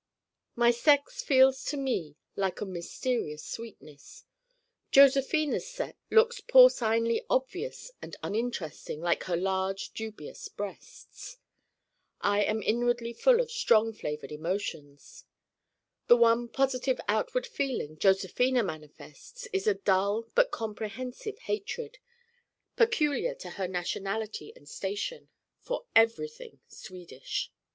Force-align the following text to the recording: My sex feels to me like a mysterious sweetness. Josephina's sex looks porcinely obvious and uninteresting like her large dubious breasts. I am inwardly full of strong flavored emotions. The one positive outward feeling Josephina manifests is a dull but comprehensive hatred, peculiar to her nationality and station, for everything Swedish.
My 0.55 0.71
sex 0.71 1.21
feels 1.21 1.63
to 1.65 1.77
me 1.77 2.15
like 2.35 2.59
a 2.59 2.65
mysterious 2.65 3.45
sweetness. 3.45 4.25
Josephina's 4.89 5.67
sex 5.67 5.95
looks 6.09 6.41
porcinely 6.41 7.23
obvious 7.29 7.91
and 8.01 8.15
uninteresting 8.23 8.99
like 8.99 9.25
her 9.25 9.37
large 9.37 9.89
dubious 9.91 10.47
breasts. 10.49 11.37
I 12.19 12.39
am 12.41 12.63
inwardly 12.63 13.13
full 13.13 13.39
of 13.39 13.51
strong 13.51 13.93
flavored 13.93 14.31
emotions. 14.31 15.25
The 16.07 16.17
one 16.17 16.47
positive 16.47 16.99
outward 17.07 17.45
feeling 17.45 17.99
Josephina 17.99 18.63
manifests 18.63 19.45
is 19.53 19.67
a 19.67 19.75
dull 19.75 20.25
but 20.33 20.49
comprehensive 20.49 21.37
hatred, 21.37 21.99
peculiar 22.75 23.35
to 23.35 23.51
her 23.51 23.67
nationality 23.67 24.51
and 24.55 24.67
station, 24.67 25.29
for 25.59 25.85
everything 25.95 26.59
Swedish. 26.67 27.51